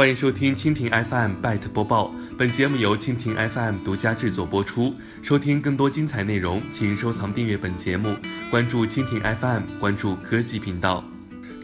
[0.00, 4.94] 欢迎收听蜻蜓 FM Byte 播报，本节目由蜻蜓 FM 独家制作播出。
[5.20, 8.16] 收听更多精彩内容，请收藏订阅本节目，
[8.50, 11.04] 关注蜻蜓 FM，关注科技频道。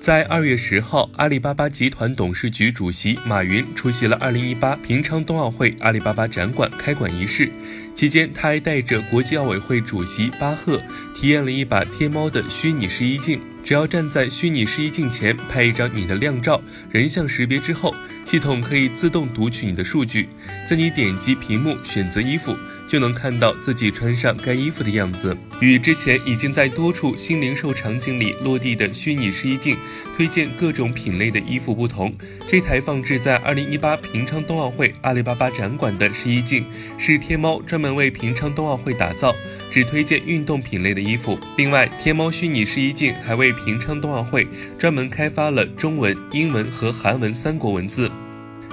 [0.00, 7.48] 在二月十号，阿里巴巴集团董事局主席马云出席了二零一八平昌冬奥会阿里巴巴展馆开馆仪式，
[7.94, 10.82] 期间他还带着国际奥委会主席巴赫
[11.14, 13.40] 体验了一把天猫的虚拟试衣镜。
[13.62, 20.28] 只要站在虚拟试衣镜前拍一张你的靓照，人像识别之后，系统可以自动读取你的数据。
[20.68, 22.56] 在你点击屏幕选择衣服。
[22.94, 25.36] 就能看到自己穿上该衣服的样子。
[25.60, 29.76] 与之前已经在多处新零售场景里落地的虚拟试衣镜
[30.16, 32.14] 推荐各种品类的衣服不同，
[32.46, 36.64] 这台放置在2018平昌冬奥会阿里巴巴展馆的试衣镜
[36.96, 39.34] 是天猫专门为平昌冬奥会打造，
[39.72, 41.36] 只推荐运动品类的衣服。
[41.56, 44.46] 另外，天猫虚拟试衣镜还为平昌冬奥会
[44.78, 48.08] 专门开发了中文、英文和韩文三国文字。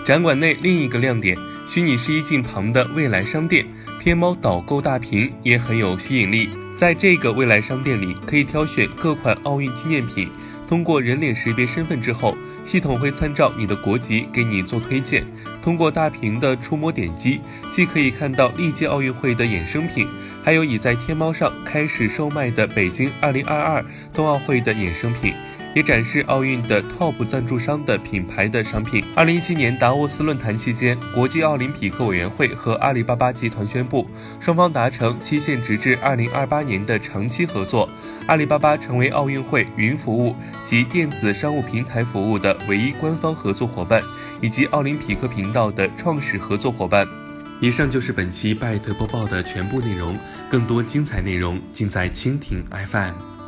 [0.06, 1.36] 展馆内另一个亮点，
[1.68, 3.66] 虚拟试衣镜旁的未来商店。
[4.02, 10.28] 天猫导购大屏也很有吸引力，在这个未来商店里，可以挑选各款奥运纪念品。
[10.68, 12.36] 通过人脸识别身份之后，
[12.66, 15.24] 系统会参照你的国籍给你做推荐。
[15.62, 17.42] 通过大屏的触摸点击，
[17.72, 20.08] 既可以看到历届奥运会的衍生品，
[20.44, 25.34] 还有已在天猫上开始售卖的北京2022冬奥会的衍生品。
[25.74, 29.04] 也展示奥运的 TOP 赞助商的品牌的商品。
[29.16, 34.06] 二零一七年达沃斯论坛期间，国际奥林匹克委员会和阿里巴巴集团宣布，
[34.42, 37.88] 双方达成期限直至二零二八年的长期合作。
[38.28, 44.04] 阿里巴巴成为奥运会云服务及电子商务平台服务的唯一官方合作伙伴，
[44.42, 47.21] 以及奥林匹克频道的创始合作伙伴。
[47.62, 50.18] 以上就是本期拜特播报的全部内容，
[50.50, 53.41] 更多精彩内容尽在蜻蜓 FM。